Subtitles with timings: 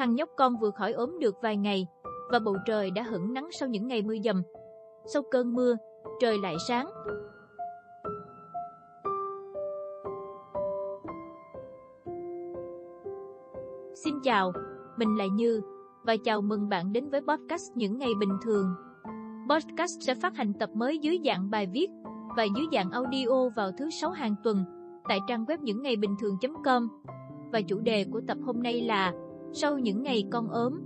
[0.00, 1.86] Thằng nhóc con vừa khỏi ốm được vài ngày,
[2.30, 4.42] và bầu trời đã hửng nắng sau những ngày mưa dầm.
[5.06, 5.76] Sau cơn mưa,
[6.20, 6.90] trời lại sáng.
[13.94, 14.52] Xin chào,
[14.96, 15.60] mình là Như,
[16.02, 18.66] và chào mừng bạn đến với podcast Những Ngày Bình Thường.
[19.50, 21.88] Podcast sẽ phát hành tập mới dưới dạng bài viết
[22.36, 24.64] và dưới dạng audio vào thứ sáu hàng tuần
[25.08, 26.88] tại trang web những ngày bình thường.com.
[27.52, 29.12] Và chủ đề của tập hôm nay là
[29.52, 30.80] sau những ngày con ốm.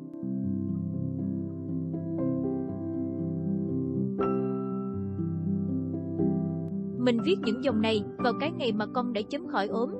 [6.98, 9.90] Mình viết những dòng này vào cái ngày mà con đã chấm khỏi ốm,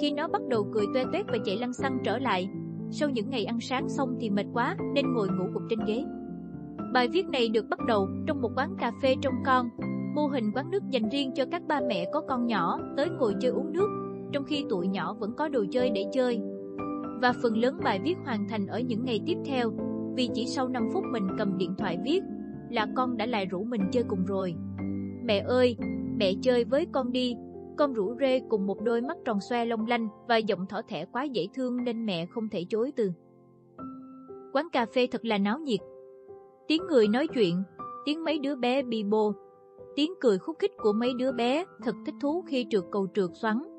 [0.00, 2.48] khi nó bắt đầu cười toe toét và chạy lăn xăng trở lại.
[2.90, 6.04] Sau những ngày ăn sáng xong thì mệt quá nên ngồi ngủ gục trên ghế.
[6.92, 9.68] Bài viết này được bắt đầu trong một quán cà phê trong con,
[10.14, 13.34] mô hình quán nước dành riêng cho các ba mẹ có con nhỏ tới ngồi
[13.40, 13.88] chơi uống nước,
[14.32, 16.40] trong khi tụi nhỏ vẫn có đồ chơi để chơi.
[17.24, 19.70] Và phần lớn bài viết hoàn thành ở những ngày tiếp theo,
[20.16, 22.20] vì chỉ sau 5 phút mình cầm điện thoại viết,
[22.70, 24.54] là con đã lại rủ mình chơi cùng rồi.
[25.24, 25.76] Mẹ ơi,
[26.16, 27.36] mẹ chơi với con đi,
[27.76, 31.04] con rủ rê cùng một đôi mắt tròn xoe long lanh và giọng thỏ thẻ
[31.04, 33.12] quá dễ thương nên mẹ không thể chối từ.
[34.52, 35.80] Quán cà phê thật là náo nhiệt.
[36.68, 37.62] Tiếng người nói chuyện,
[38.04, 39.32] tiếng mấy đứa bé bi bô,
[39.96, 43.30] tiếng cười khúc khích của mấy đứa bé thật thích thú khi trượt cầu trượt
[43.34, 43.73] xoắn.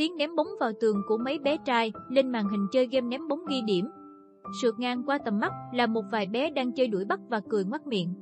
[0.00, 3.28] Tiếng ném bóng vào tường của mấy bé trai lên màn hình chơi game ném
[3.28, 3.88] bóng ghi điểm.
[4.62, 7.64] Sượt ngang qua tầm mắt là một vài bé đang chơi đuổi bắt và cười
[7.64, 8.14] ngoắt miệng.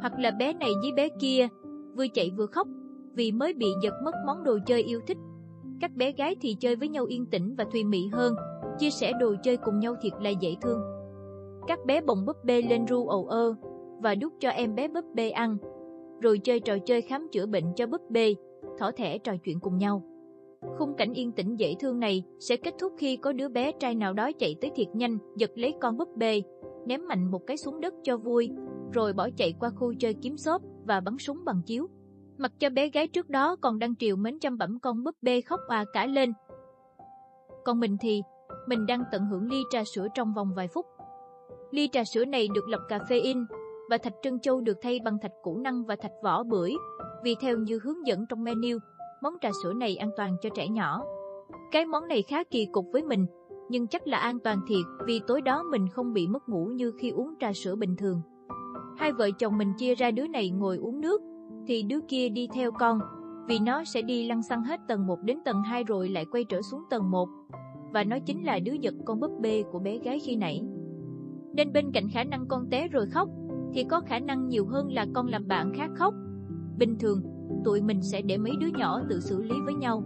[0.00, 1.48] Hoặc là bé này với bé kia,
[1.96, 2.68] vừa chạy vừa khóc
[3.14, 5.16] vì mới bị giật mất món đồ chơi yêu thích.
[5.80, 8.34] Các bé gái thì chơi với nhau yên tĩnh và thùy mị hơn,
[8.78, 10.80] chia sẻ đồ chơi cùng nhau thiệt là dễ thương.
[11.66, 13.54] Các bé bồng búp bê lên ru ầu ơ
[14.02, 15.56] và đút cho em bé búp bê ăn,
[16.20, 18.34] rồi chơi trò chơi khám chữa bệnh cho búp bê,
[18.78, 20.02] thỏ thẻ trò chuyện cùng nhau.
[20.60, 23.94] Khung cảnh yên tĩnh dễ thương này sẽ kết thúc khi có đứa bé trai
[23.94, 26.42] nào đó chạy tới thiệt nhanh, giật lấy con búp bê,
[26.86, 28.50] ném mạnh một cái xuống đất cho vui,
[28.92, 31.86] rồi bỏ chạy qua khu chơi kiếm xốp và bắn súng bằng chiếu.
[32.38, 35.40] Mặc cho bé gái trước đó còn đang triều mến chăm bẩm con búp bê
[35.40, 36.32] khóc à cả lên.
[37.64, 38.22] Còn mình thì,
[38.66, 40.86] mình đang tận hưởng ly trà sữa trong vòng vài phút.
[41.70, 43.44] Ly trà sữa này được lọc caffeine
[43.90, 46.72] và thạch trân châu được thay bằng thạch củ năng và thạch vỏ bưởi,
[47.24, 48.78] vì theo như hướng dẫn trong menu,
[49.22, 51.04] món trà sữa này an toàn cho trẻ nhỏ.
[51.72, 53.26] Cái món này khá kỳ cục với mình,
[53.68, 56.92] nhưng chắc là an toàn thiệt vì tối đó mình không bị mất ngủ như
[56.98, 58.20] khi uống trà sữa bình thường.
[58.96, 61.22] Hai vợ chồng mình chia ra đứa này ngồi uống nước,
[61.66, 62.98] thì đứa kia đi theo con,
[63.48, 66.44] vì nó sẽ đi lăn xăng hết tầng 1 đến tầng 2 rồi lại quay
[66.44, 67.28] trở xuống tầng 1.
[67.92, 70.62] Và nó chính là đứa giật con búp bê của bé gái khi nãy.
[71.52, 73.28] Nên bên cạnh khả năng con té rồi khóc,
[73.74, 76.14] thì có khả năng nhiều hơn là con làm bạn khác khóc.
[76.78, 77.22] Bình thường,
[77.64, 80.02] tụi mình sẽ để mấy đứa nhỏ tự xử lý với nhau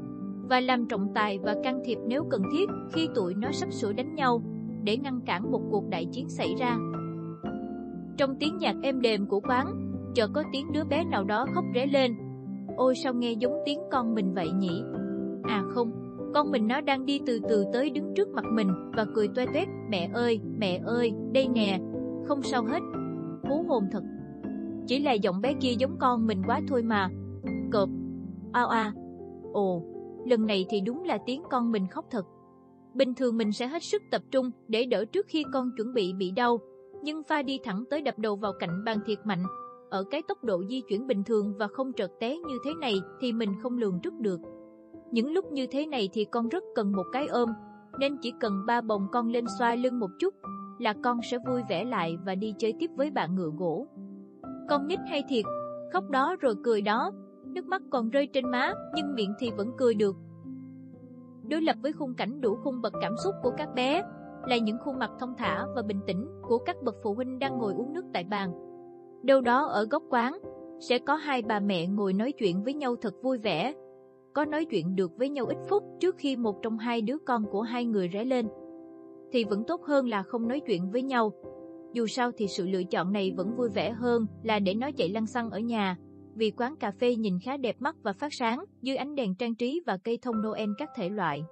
[0.48, 3.92] và làm trọng tài và can thiệp nếu cần thiết khi tụi nó sắp sửa
[3.92, 4.42] đánh nhau
[4.84, 6.76] để ngăn cản một cuộc đại chiến xảy ra.
[8.16, 9.66] Trong tiếng nhạc êm đềm của quán,
[10.14, 12.14] chợt có tiếng đứa bé nào đó khóc ré lên.
[12.76, 14.82] Ôi sao nghe giống tiếng con mình vậy nhỉ?
[15.42, 15.92] À không,
[16.34, 19.46] con mình nó đang đi từ từ tới đứng trước mặt mình và cười toe
[19.46, 21.80] toét, mẹ ơi, mẹ ơi, đây nè,
[22.24, 22.80] không sao hết.
[23.42, 24.02] Hú hồn thật.
[24.86, 27.08] Chỉ là giọng bé kia giống con mình quá thôi mà.
[27.72, 27.88] Cộp,
[28.52, 28.92] ao a.
[29.52, 29.82] Ồ,
[30.26, 32.26] lần này thì đúng là tiếng con mình khóc thật.
[32.94, 36.12] Bình thường mình sẽ hết sức tập trung để đỡ trước khi con chuẩn bị
[36.12, 36.58] bị đau,
[37.02, 39.42] nhưng pha đi thẳng tới đập đầu vào cạnh bàn thiệt mạnh
[39.90, 42.94] ở cái tốc độ di chuyển bình thường và không trợt té như thế này
[43.20, 44.40] thì mình không lường trước được.
[45.10, 47.48] Những lúc như thế này thì con rất cần một cái ôm,
[47.98, 50.34] nên chỉ cần ba bồng con lên xoa lưng một chút
[50.78, 53.86] là con sẽ vui vẻ lại và đi chơi tiếp với bạn ngựa gỗ.
[54.68, 55.44] Con nít hay thiệt,
[55.92, 57.10] khóc đó rồi cười đó,
[57.52, 60.16] nước mắt còn rơi trên má nhưng miệng thì vẫn cười được.
[61.48, 64.02] Đối lập với khung cảnh đủ khung bậc cảm xúc của các bé,
[64.46, 67.58] là những khuôn mặt thông thả và bình tĩnh của các bậc phụ huynh đang
[67.58, 68.52] ngồi uống nước tại bàn.
[69.22, 70.38] Đâu đó ở góc quán,
[70.80, 73.74] sẽ có hai bà mẹ ngồi nói chuyện với nhau thật vui vẻ.
[74.32, 77.44] Có nói chuyện được với nhau ít phút trước khi một trong hai đứa con
[77.50, 78.48] của hai người rẽ lên.
[79.32, 81.32] Thì vẫn tốt hơn là không nói chuyện với nhau.
[81.92, 85.08] Dù sao thì sự lựa chọn này vẫn vui vẻ hơn là để nó chạy
[85.08, 85.96] lăn xăng ở nhà,
[86.34, 89.54] vì quán cà phê nhìn khá đẹp mắt và phát sáng dưới ánh đèn trang
[89.54, 91.44] trí và cây thông Noel các thể loại.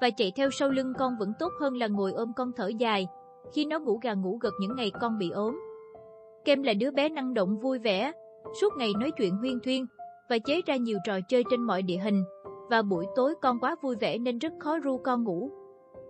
[0.00, 3.06] Và chạy theo sau lưng con vẫn tốt hơn là ngồi ôm con thở dài,
[3.52, 5.60] khi nó ngủ gà ngủ gật những ngày con bị ốm.
[6.44, 8.12] Kem là đứa bé năng động vui vẻ,
[8.60, 9.86] suốt ngày nói chuyện huyên thuyên
[10.30, 12.24] và chế ra nhiều trò chơi trên mọi địa hình.
[12.70, 15.50] Và buổi tối con quá vui vẻ nên rất khó ru con ngủ.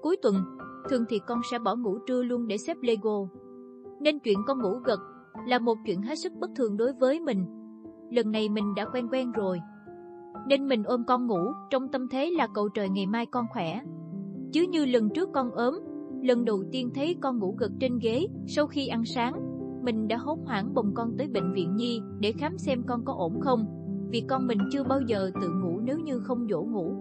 [0.02, 0.34] Cuối tuần,
[0.88, 3.28] thường thì con sẽ bỏ ngủ trưa luôn để xếp Lego.
[4.00, 5.00] Nên chuyện con ngủ gật
[5.46, 7.46] là một chuyện hết sức bất thường đối với mình.
[8.10, 9.60] Lần này mình đã quen quen rồi.
[10.48, 11.40] Nên mình ôm con ngủ
[11.70, 13.80] trong tâm thế là cầu trời ngày mai con khỏe.
[14.52, 15.80] Chứ như lần trước con ốm,
[16.22, 19.34] lần đầu tiên thấy con ngủ gật trên ghế sau khi ăn sáng.
[19.82, 23.12] Mình đã hốt hoảng bồng con tới bệnh viện nhi để khám xem con có
[23.12, 23.66] ổn không,
[24.10, 26.94] vì con mình chưa bao giờ tự ngủ nếu như không dỗ ngủ.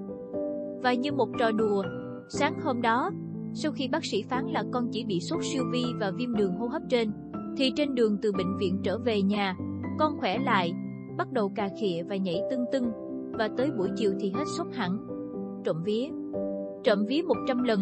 [0.84, 1.84] Và như một trò đùa,
[2.30, 3.12] sáng hôm đó,
[3.54, 6.56] sau khi bác sĩ phán là con chỉ bị sốt siêu vi và viêm đường
[6.56, 7.12] hô hấp trên,
[7.58, 9.58] thì trên đường từ bệnh viện trở về nhà,
[10.00, 10.74] con khỏe lại,
[11.18, 12.92] bắt đầu cà khịa và nhảy tưng tưng,
[13.32, 15.08] và tới buổi chiều thì hết sốt hẳn.
[15.64, 16.10] Trộm vía.
[16.84, 17.82] Trộm vía 100 lần.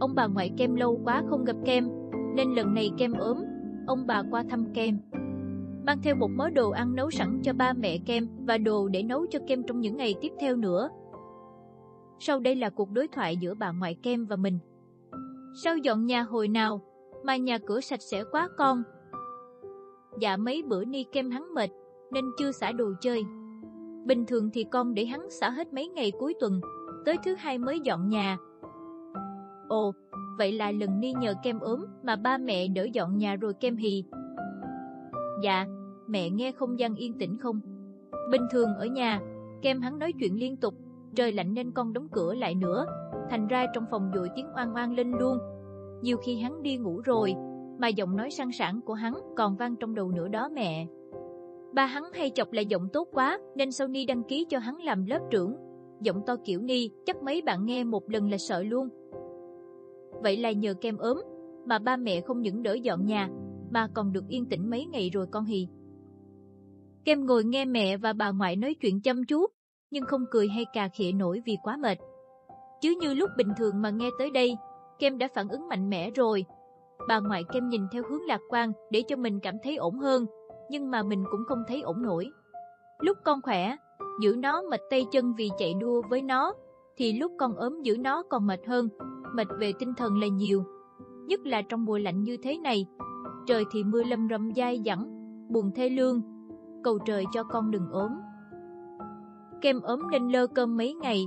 [0.00, 1.88] Ông bà ngoại kem lâu quá không gặp kem,
[2.34, 3.38] nên lần này kem ốm,
[3.86, 4.98] ông bà qua thăm kem.
[5.86, 9.02] Mang theo một mớ đồ ăn nấu sẵn cho ba mẹ kem và đồ để
[9.02, 10.88] nấu cho kem trong những ngày tiếp theo nữa.
[12.18, 14.58] Sau đây là cuộc đối thoại giữa bà ngoại kem và mình.
[15.64, 16.80] Sao dọn nhà hồi nào,
[17.24, 18.82] mà nhà cửa sạch sẽ quá con?
[20.20, 21.70] Dạ mấy bữa ni kem hắn mệt,
[22.12, 23.24] nên chưa xả đồ chơi.
[24.04, 26.60] Bình thường thì con để hắn xả hết mấy ngày cuối tuần,
[27.04, 28.36] tới thứ hai mới dọn nhà.
[29.68, 29.92] Ồ,
[30.38, 33.76] vậy là lần ni nhờ kem ốm mà ba mẹ đỡ dọn nhà rồi kem
[33.76, 34.04] hì.
[35.42, 35.66] Dạ,
[36.06, 37.60] mẹ nghe không gian yên tĩnh không?
[38.30, 39.20] Bình thường ở nhà,
[39.62, 40.74] kem hắn nói chuyện liên tục,
[41.16, 42.86] trời lạnh nên con đóng cửa lại nữa,
[43.30, 45.38] thành ra trong phòng dội tiếng oan oan lên luôn.
[46.02, 47.34] Nhiều khi hắn đi ngủ rồi,
[47.78, 50.86] mà giọng nói sang sảng của hắn còn vang trong đầu nữa đó mẹ.
[51.74, 54.76] Ba hắn hay chọc là giọng tốt quá, nên sau Ni đăng ký cho hắn
[54.76, 55.56] làm lớp trưởng.
[56.00, 58.88] Giọng to kiểu Ni, chắc mấy bạn nghe một lần là sợ luôn.
[60.22, 61.22] Vậy là nhờ kem ốm,
[61.66, 63.28] mà ba mẹ không những đỡ dọn nhà,
[63.70, 65.68] mà còn được yên tĩnh mấy ngày rồi con hì.
[67.04, 69.46] Kem ngồi nghe mẹ và bà ngoại nói chuyện chăm chú,
[69.90, 71.98] nhưng không cười hay cà khịa nổi vì quá mệt.
[72.80, 74.56] Chứ như lúc bình thường mà nghe tới đây,
[74.98, 76.44] Kem đã phản ứng mạnh mẽ rồi.
[77.08, 80.26] Bà ngoại Kem nhìn theo hướng lạc quan để cho mình cảm thấy ổn hơn,
[80.70, 82.30] nhưng mà mình cũng không thấy ổn nổi.
[83.00, 83.76] Lúc con khỏe,
[84.20, 86.52] giữ nó mệt tay chân vì chạy đua với nó,
[86.96, 88.88] thì lúc con ốm giữ nó còn mệt hơn,
[89.34, 90.64] mệt về tinh thần là nhiều.
[91.26, 92.86] Nhất là trong mùa lạnh như thế này,
[93.46, 95.04] trời thì mưa lâm râm dai dẳng,
[95.48, 96.22] buồn thê lương,
[96.84, 98.10] cầu trời cho con đừng ốm.
[99.60, 101.26] Kem ốm nên lơ cơm mấy ngày,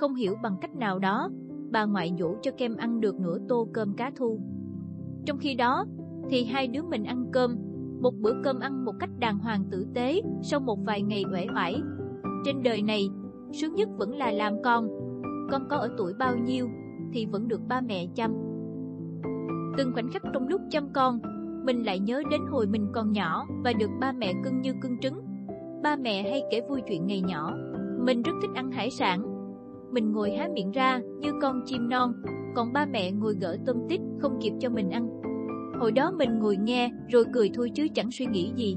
[0.00, 1.28] không hiểu bằng cách nào đó,
[1.70, 4.40] bà ngoại dỗ cho kem ăn được nửa tô cơm cá thu.
[5.26, 5.84] Trong khi đó,
[6.30, 7.56] thì hai đứa mình ăn cơm,
[8.00, 11.46] một bữa cơm ăn một cách đàng hoàng tử tế sau một vài ngày uể
[11.54, 11.76] oải.
[12.44, 13.08] Trên đời này,
[13.52, 14.88] sướng nhất vẫn là làm con.
[15.50, 16.68] Con có ở tuổi bao nhiêu
[17.12, 18.32] thì vẫn được ba mẹ chăm.
[19.76, 21.20] Từng khoảnh khắc trong lúc chăm con,
[21.64, 24.98] mình lại nhớ đến hồi mình còn nhỏ và được ba mẹ cưng như cưng
[24.98, 25.20] trứng.
[25.82, 27.54] Ba mẹ hay kể vui chuyện ngày nhỏ.
[28.00, 29.37] Mình rất thích ăn hải sản.
[29.92, 32.12] Mình ngồi há miệng ra như con chim non,
[32.56, 35.08] còn ba mẹ ngồi gỡ tôm tít không kịp cho mình ăn.
[35.80, 38.76] Hồi đó mình ngồi nghe rồi cười thôi chứ chẳng suy nghĩ gì.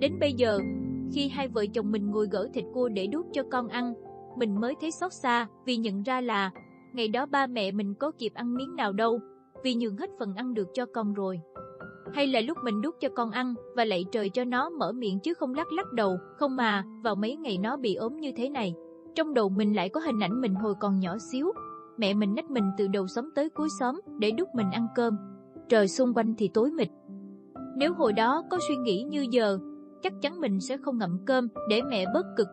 [0.00, 0.58] Đến bây giờ,
[1.12, 3.94] khi hai vợ chồng mình ngồi gỡ thịt cua để đút cho con ăn,
[4.36, 6.50] mình mới thấy xót xa vì nhận ra là
[6.94, 9.20] ngày đó ba mẹ mình có kịp ăn miếng nào đâu,
[9.64, 11.40] vì nhường hết phần ăn được cho con rồi.
[12.14, 15.20] Hay là lúc mình đút cho con ăn và lạy trời cho nó mở miệng
[15.20, 18.48] chứ không lắc lắc đầu, không mà, vào mấy ngày nó bị ốm như thế
[18.48, 18.74] này.
[19.14, 21.52] Trong đầu mình lại có hình ảnh mình hồi còn nhỏ xíu,
[21.98, 25.16] mẹ mình nách mình từ đầu xóm tới cuối xóm để đút mình ăn cơm.
[25.68, 26.88] Trời xung quanh thì tối mịt.
[27.76, 29.58] Nếu hồi đó có suy nghĩ như giờ,
[30.02, 32.48] chắc chắn mình sẽ không ngậm cơm để mẹ bớt cực.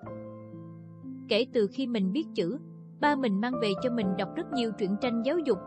[1.28, 2.58] Kể từ khi mình biết chữ,
[3.02, 5.58] ba mình mang về cho mình đọc rất nhiều truyện tranh giáo dục.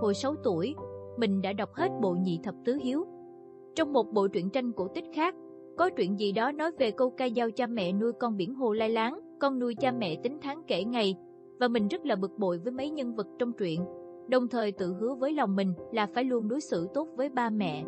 [0.00, 0.74] Hồi 6 tuổi,
[1.16, 3.06] mình đã đọc hết bộ nhị thập tứ hiếu.
[3.74, 5.34] Trong một bộ truyện tranh cổ tích khác,
[5.78, 8.72] có chuyện gì đó nói về câu ca dao cha mẹ nuôi con biển hồ
[8.72, 11.16] lai láng, con nuôi cha mẹ tính tháng kể ngày,
[11.60, 13.84] và mình rất là bực bội với mấy nhân vật trong truyện,
[14.28, 17.50] đồng thời tự hứa với lòng mình là phải luôn đối xử tốt với ba
[17.50, 17.84] mẹ.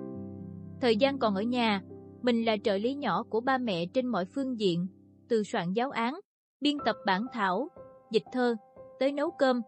[0.80, 1.82] Thời gian còn ở nhà,
[2.22, 4.86] mình là trợ lý nhỏ của ba mẹ trên mọi phương diện,
[5.28, 6.20] từ soạn giáo án,
[6.60, 7.68] biên tập bản thảo,
[8.10, 8.56] dịch thơ,
[9.00, 9.60] tới nấu cơm,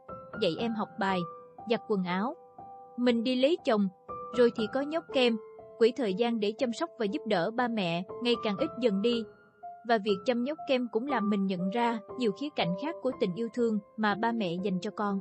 [0.42, 1.20] dạy em học bài,
[1.70, 2.34] giặt quần áo.
[2.96, 3.88] Mình đi lấy chồng,
[4.36, 5.36] rồi thì có nhóc kem,
[5.78, 9.02] quỹ thời gian để chăm sóc và giúp đỡ ba mẹ ngày càng ít dần
[9.02, 9.24] đi.
[9.88, 13.10] Và việc chăm nhóc kem cũng làm mình nhận ra nhiều khía cạnh khác của
[13.20, 15.18] tình yêu thương mà ba mẹ dành cho con.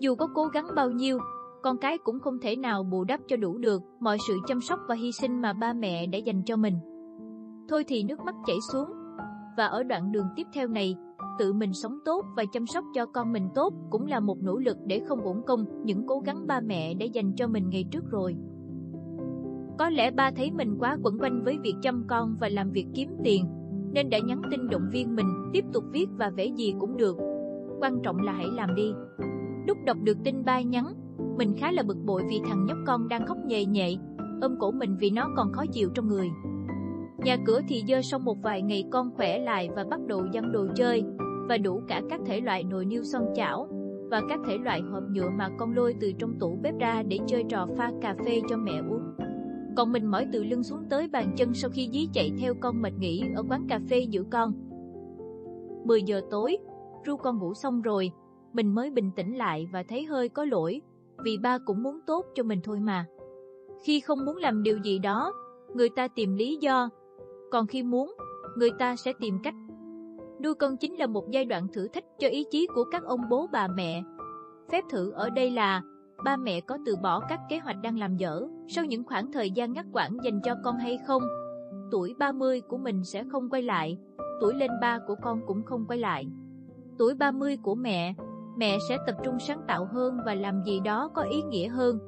[0.00, 1.18] Dù có cố gắng bao nhiêu,
[1.62, 4.80] con cái cũng không thể nào bù đắp cho đủ được mọi sự chăm sóc
[4.88, 6.78] và hy sinh mà ba mẹ đã dành cho mình.
[7.68, 8.88] Thôi thì nước mắt chảy xuống.
[9.56, 10.96] Và ở đoạn đường tiếp theo này,
[11.38, 14.56] tự mình sống tốt và chăm sóc cho con mình tốt cũng là một nỗ
[14.56, 17.84] lực để không uổng công những cố gắng ba mẹ đã dành cho mình ngày
[17.90, 18.36] trước rồi.
[19.78, 22.86] Có lẽ ba thấy mình quá quẩn quanh với việc chăm con và làm việc
[22.94, 23.44] kiếm tiền,
[23.96, 27.16] nên đã nhắn tin động viên mình tiếp tục viết và vẽ gì cũng được.
[27.80, 28.92] Quan trọng là hãy làm đi.
[29.66, 30.86] Lúc đọc được tin ba nhắn,
[31.38, 33.96] mình khá là bực bội vì thằng nhóc con đang khóc nhẹ nhẹ,
[34.40, 36.28] ôm cổ mình vì nó còn khó chịu trong người.
[37.18, 40.52] Nhà cửa thì dơ xong một vài ngày con khỏe lại và bắt đầu dăng
[40.52, 41.04] đồ chơi,
[41.48, 43.68] và đủ cả các thể loại nồi niêu son chảo.
[44.10, 47.18] và các thể loại hộp nhựa mà con lôi từ trong tủ bếp ra để
[47.26, 49.25] chơi trò pha cà phê cho mẹ uống.
[49.76, 52.82] Còn mình mỏi từ lưng xuống tới bàn chân sau khi dí chạy theo con
[52.82, 54.52] mệt nghỉ ở quán cà phê giữ con.
[55.84, 56.58] 10 giờ tối,
[57.06, 58.10] ru con ngủ xong rồi,
[58.52, 60.80] mình mới bình tĩnh lại và thấy hơi có lỗi,
[61.24, 63.06] vì ba cũng muốn tốt cho mình thôi mà.
[63.84, 65.32] Khi không muốn làm điều gì đó,
[65.74, 66.90] người ta tìm lý do,
[67.50, 68.14] còn khi muốn,
[68.56, 69.54] người ta sẽ tìm cách.
[70.42, 73.20] Nuôi con chính là một giai đoạn thử thách cho ý chí của các ông
[73.30, 74.02] bố bà mẹ.
[74.72, 75.82] Phép thử ở đây là
[76.24, 79.50] ba mẹ có từ bỏ các kế hoạch đang làm dở sau những khoảng thời
[79.50, 81.22] gian ngắt quãng dành cho con hay không.
[81.90, 83.98] Tuổi 30 của mình sẽ không quay lại,
[84.40, 86.26] tuổi lên ba của con cũng không quay lại.
[86.98, 88.14] Tuổi 30 của mẹ,
[88.56, 91.98] mẹ sẽ tập trung sáng tạo hơn và làm gì đó có ý nghĩa hơn.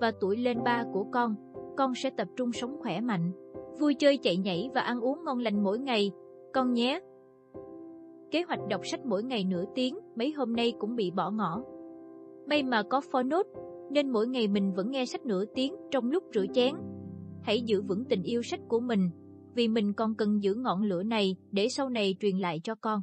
[0.00, 1.34] Và tuổi lên ba của con,
[1.76, 3.32] con sẽ tập trung sống khỏe mạnh,
[3.80, 6.12] vui chơi chạy nhảy và ăn uống ngon lành mỗi ngày,
[6.54, 7.00] con nhé.
[8.30, 11.62] Kế hoạch đọc sách mỗi ngày nửa tiếng mấy hôm nay cũng bị bỏ ngỏ.
[12.46, 13.46] May mà có phó nốt
[13.90, 16.74] nên mỗi ngày mình vẫn nghe sách nửa tiếng trong lúc rửa chén.
[17.42, 19.10] Hãy giữ vững tình yêu sách của mình,
[19.54, 23.00] vì mình còn cần giữ ngọn lửa này để sau này truyền lại cho con.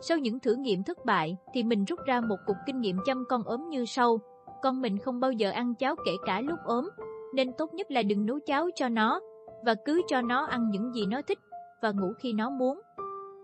[0.00, 3.24] Sau những thử nghiệm thất bại thì mình rút ra một cục kinh nghiệm chăm
[3.28, 4.18] con ốm như sau.
[4.62, 6.88] Con mình không bao giờ ăn cháo kể cả lúc ốm,
[7.34, 9.20] nên tốt nhất là đừng nấu cháo cho nó,
[9.64, 11.38] và cứ cho nó ăn những gì nó thích
[11.82, 12.80] và ngủ khi nó muốn.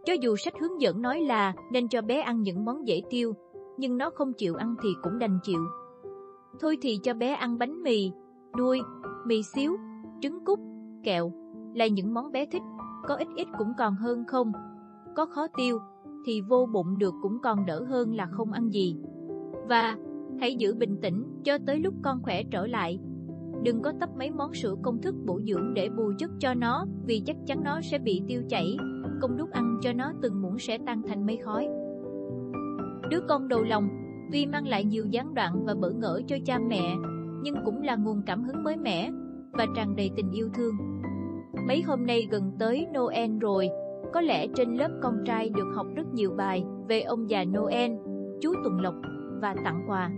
[0.05, 3.35] Cho dù sách hướng dẫn nói là nên cho bé ăn những món dễ tiêu,
[3.79, 5.61] nhưng nó không chịu ăn thì cũng đành chịu.
[6.61, 8.13] Thôi thì cho bé ăn bánh mì,
[8.57, 8.81] đuôi,
[9.27, 9.77] mì xíu,
[10.21, 10.59] trứng cút,
[11.03, 11.33] kẹo,
[11.75, 12.63] là những món bé thích,
[13.09, 14.53] có ít ít cũng còn hơn không.
[15.17, 15.79] Có khó tiêu,
[16.27, 18.97] thì vô bụng được cũng còn đỡ hơn là không ăn gì.
[19.69, 19.97] Và
[20.41, 22.99] hãy giữ bình tĩnh cho tới lúc con khỏe trở lại.
[23.63, 26.87] Đừng có tấp mấy món sữa công thức bổ dưỡng để bù chất cho nó
[27.07, 28.77] vì chắc chắn nó sẽ bị tiêu chảy.
[29.21, 31.69] Công đút ăn cho nó từng muỗng sẽ tan thành mây khói.
[33.15, 33.89] Đứa con đầu lòng
[34.33, 36.97] tuy mang lại nhiều gián đoạn và bỡ ngỡ cho cha mẹ,
[37.43, 39.11] nhưng cũng là nguồn cảm hứng mới mẻ
[39.53, 40.75] và tràn đầy tình yêu thương.
[41.67, 43.69] Mấy hôm nay gần tới Noel rồi,
[44.13, 47.93] có lẽ trên lớp con trai được học rất nhiều bài về ông già Noel,
[48.41, 48.95] chú Tuần Lộc
[49.41, 50.11] và tặng quà.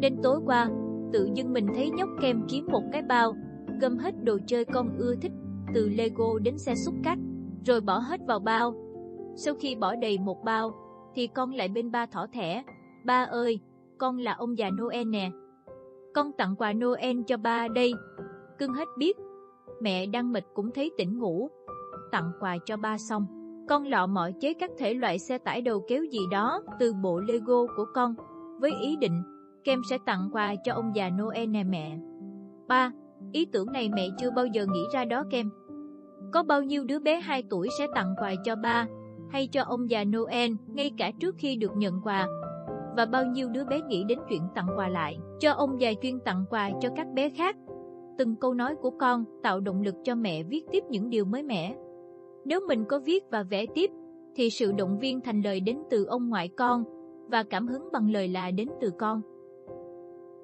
[0.00, 0.70] Đến tối qua,
[1.12, 3.32] tự dưng mình thấy nhóc kem kiếm một cái bao,
[3.80, 5.32] gom hết đồ chơi con ưa thích,
[5.74, 7.18] từ Lego đến xe xúc cát,
[7.64, 8.74] rồi bỏ hết vào bao.
[9.36, 10.72] Sau khi bỏ đầy một bao,
[11.14, 12.64] thì con lại bên ba thỏ thẻ.
[13.04, 13.60] Ba ơi,
[13.98, 15.30] con là ông già Noel nè.
[16.14, 17.92] Con tặng quà Noel cho ba đây.
[18.58, 19.16] Cưng hết biết.
[19.80, 21.48] Mẹ đang mệt cũng thấy tỉnh ngủ,
[22.12, 23.26] tặng quà cho ba xong.
[23.68, 27.20] Con lọ mọi chế các thể loại xe tải đầu kéo gì đó từ bộ
[27.20, 28.14] Lego của con,
[28.60, 29.22] với ý định
[29.64, 31.98] kem sẽ tặng quà cho ông già Noel nè mẹ.
[32.68, 32.92] Ba,
[33.32, 35.50] ý tưởng này mẹ chưa bao giờ nghĩ ra đó kem.
[36.32, 38.86] Có bao nhiêu đứa bé 2 tuổi sẽ tặng quà cho ba
[39.28, 42.28] hay cho ông già Noel ngay cả trước khi được nhận quà?
[42.96, 46.20] Và bao nhiêu đứa bé nghĩ đến chuyện tặng quà lại cho ông già chuyên
[46.20, 47.56] tặng quà cho các bé khác?
[48.18, 51.42] Từng câu nói của con tạo động lực cho mẹ viết tiếp những điều mới
[51.42, 51.76] mẻ.
[52.44, 53.90] Nếu mình có viết và vẽ tiếp,
[54.34, 56.84] thì sự động viên thành lời đến từ ông ngoại con,
[57.30, 59.22] và cảm hứng bằng lời lạ đến từ con.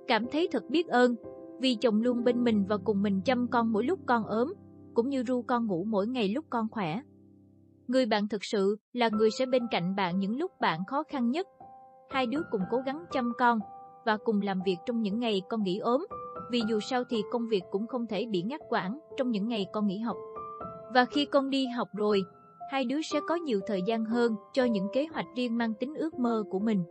[0.06, 1.14] Cảm thấy thật biết ơn,
[1.60, 4.54] vì chồng luôn bên mình và cùng mình chăm con mỗi lúc con ốm,
[4.94, 7.00] cũng như ru con ngủ mỗi ngày lúc con khỏe.
[7.88, 11.30] Người bạn thực sự là người sẽ bên cạnh bạn những lúc bạn khó khăn
[11.30, 11.46] nhất.
[12.10, 13.58] Hai đứa cùng cố gắng chăm con
[14.04, 16.06] và cùng làm việc trong những ngày con nghỉ ốm,
[16.50, 19.66] vì dù sao thì công việc cũng không thể bị ngắt quãng trong những ngày
[19.72, 20.16] con nghỉ học.
[20.94, 22.22] Và khi con đi học rồi,
[22.70, 25.94] hai đứa sẽ có nhiều thời gian hơn cho những kế hoạch riêng mang tính
[25.94, 26.84] ước mơ của mình.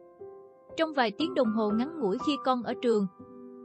[0.78, 3.08] Trong vài tiếng đồng hồ ngắn ngủi khi con ở trường,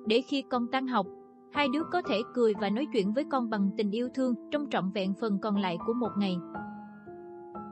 [0.06, 1.06] để khi con tan học,
[1.52, 4.70] hai đứa có thể cười và nói chuyện với con bằng tình yêu thương trong
[4.70, 6.36] trọn vẹn phần còn lại của một ngày.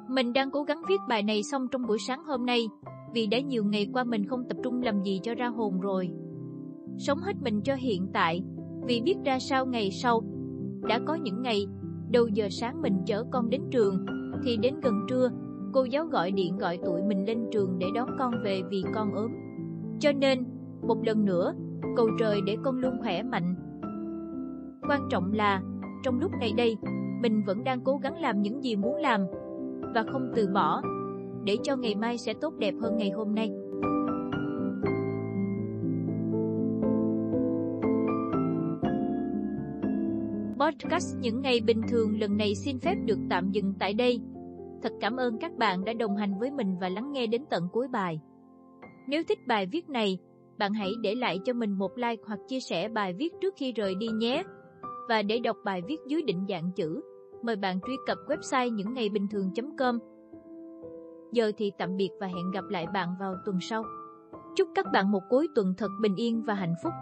[0.08, 2.68] Mình đang cố gắng viết bài này xong trong buổi sáng hôm nay,
[3.14, 6.10] vì đã nhiều ngày qua mình không tập trung làm gì cho ra hồn rồi.
[6.98, 8.42] Sống hết mình cho hiện tại,
[8.86, 10.22] vì biết ra sao ngày sau.
[10.88, 11.66] Đã có những ngày
[12.10, 14.06] Đầu giờ sáng mình chở con đến trường,
[14.44, 15.30] thì đến gần trưa,
[15.72, 19.14] cô giáo gọi điện gọi tụi mình lên trường để đón con về vì con
[19.14, 19.30] ốm.
[19.98, 20.44] Cho nên,
[20.82, 21.54] một lần nữa,
[21.96, 23.54] cầu trời để con luôn khỏe mạnh.
[24.88, 25.62] Quan trọng là,
[26.02, 26.76] trong lúc này đây,
[27.22, 29.20] mình vẫn đang cố gắng làm những gì muốn làm,
[29.96, 30.82] và không từ bỏ,
[31.44, 33.50] để cho ngày mai sẽ tốt đẹp hơn ngày hôm nay.
[40.60, 44.20] podcast những ngày bình thường lần này xin phép được tạm dừng tại đây.
[44.82, 47.68] Thật cảm ơn các bạn đã đồng hành với mình và lắng nghe đến tận
[47.72, 48.20] cuối bài.
[49.08, 50.18] Nếu thích bài viết này,
[50.58, 53.72] bạn hãy để lại cho mình một like hoặc chia sẻ bài viết trước khi
[53.72, 54.42] rời đi nhé.
[55.08, 57.02] Và để đọc bài viết dưới định dạng chữ,
[57.42, 59.98] mời bạn truy cập website những ngày bình thường.com.
[61.32, 63.84] Giờ thì tạm biệt và hẹn gặp lại bạn vào tuần sau.
[64.56, 66.92] Chúc các bạn một cuối tuần thật bình yên và hạnh phúc.